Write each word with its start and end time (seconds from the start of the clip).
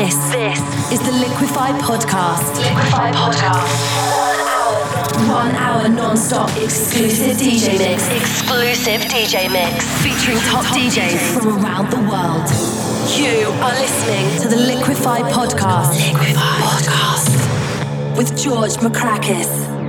This, 0.00 0.16
this 0.32 0.58
is 0.92 1.00
the 1.00 1.12
Liquify 1.12 1.78
Podcast. 1.78 2.54
Liquify 2.56 3.12
Podcast. 3.12 3.68
One 5.28 5.50
hour 5.56 5.90
non-stop 5.90 6.48
exclusive 6.56 7.36
DJ 7.36 7.76
mix. 7.76 8.08
Exclusive 8.08 9.02
DJ 9.12 9.52
mix. 9.52 9.84
Featuring 10.02 10.38
top 10.48 10.64
DJs 10.64 11.34
from 11.34 11.62
around 11.62 11.90
the 11.90 11.98
world. 12.08 12.48
You 13.14 13.50
are 13.60 13.74
listening 13.78 14.40
to 14.40 14.48
the 14.48 14.56
Liquify 14.72 15.20
Podcast. 15.32 15.92
Liquify 15.92 16.60
Podcast. 16.64 18.16
With 18.16 18.34
George 18.42 18.76
Makrakis. 18.78 19.79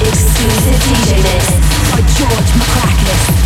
exclusive 0.00 0.78
DJ 0.84 1.22
mix 1.22 1.50
by 1.90 2.00
George 2.14 2.50
Makrakis. 2.58 3.41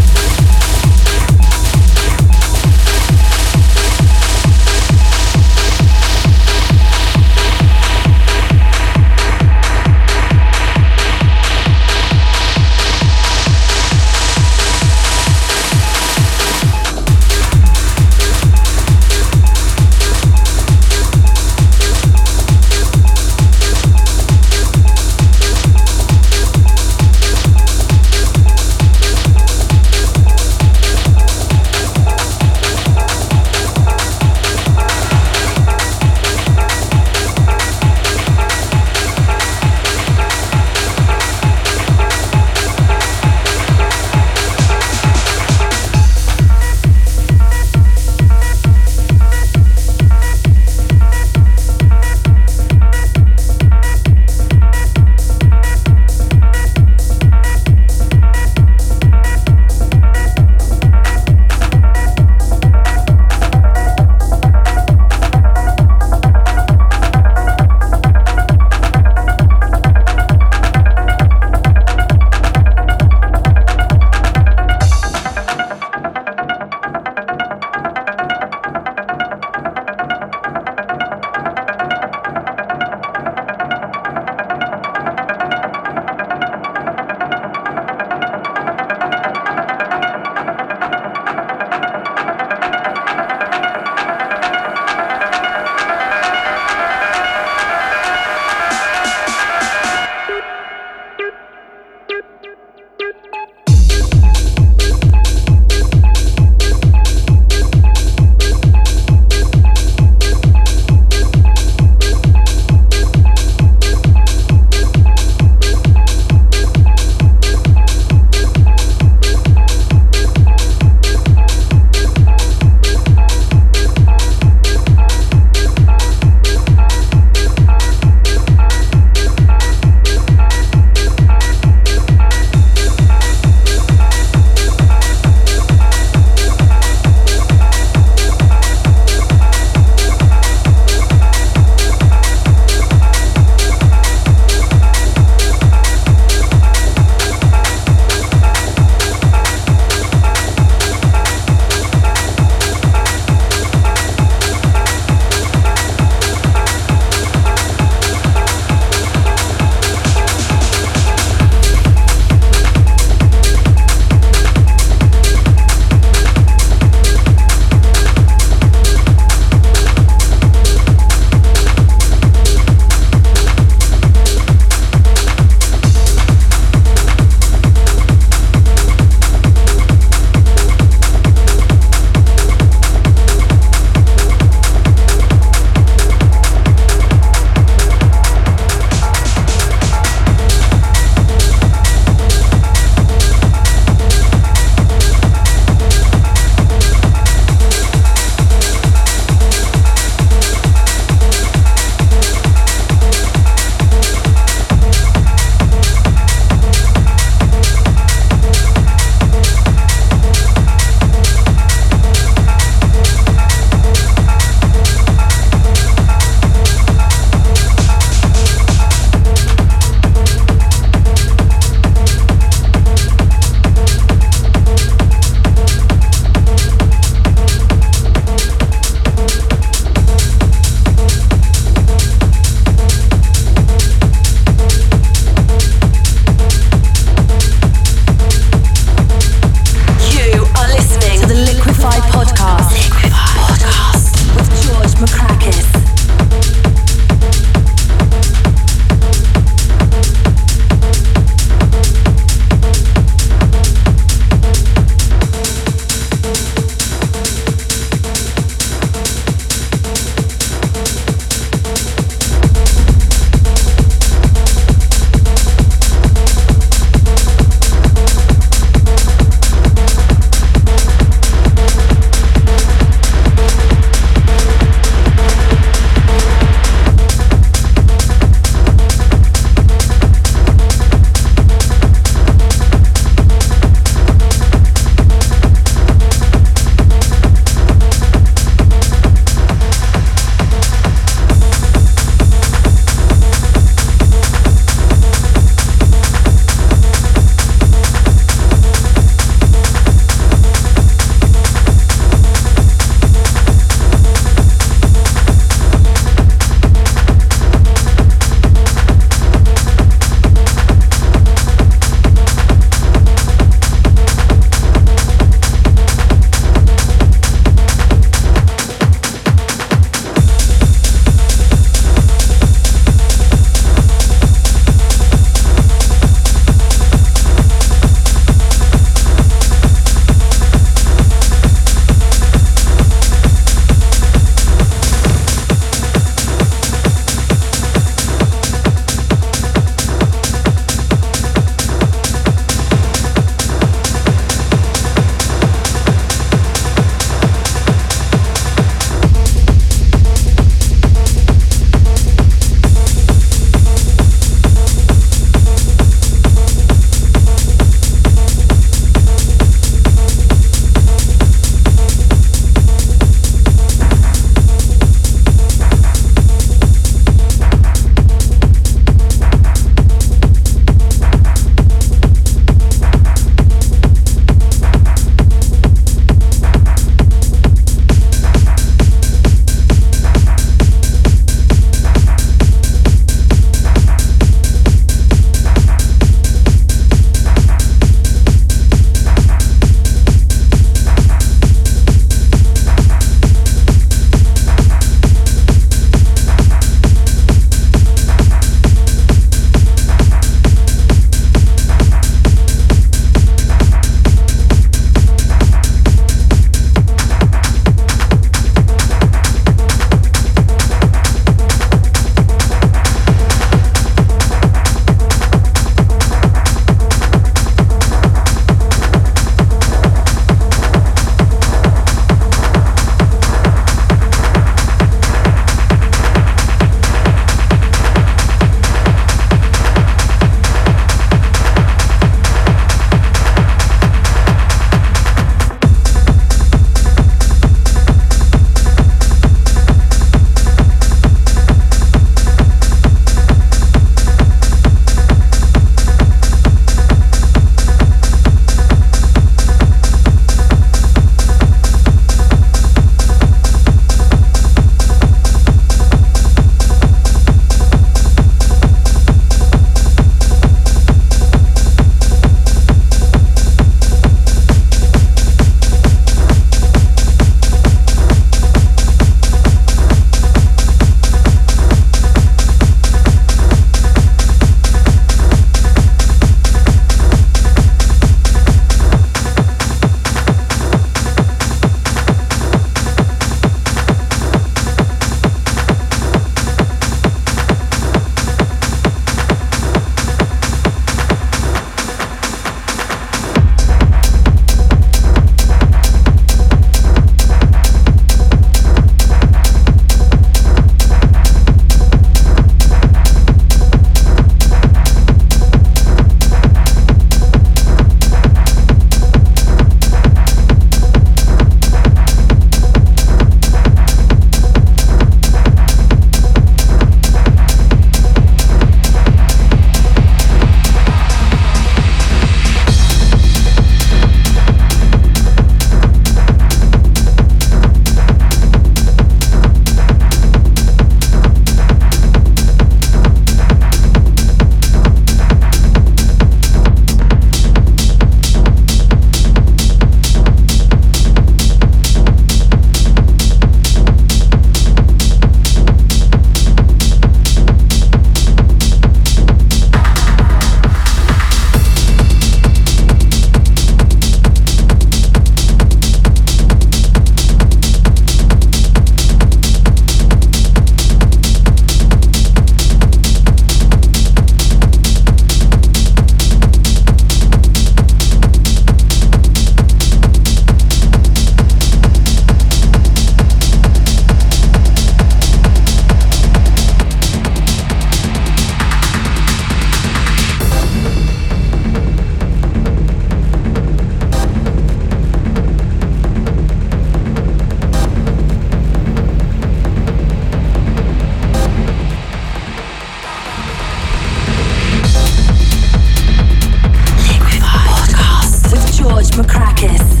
kiss. 599.61 600.00